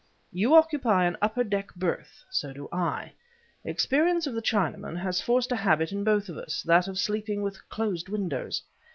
[0.33, 3.11] You occupy an upper deck berth; so do I.
[3.63, 7.43] Experience of the Chinaman has formed a habit in both of us; that of sleeping
[7.43, 8.63] with closed windows.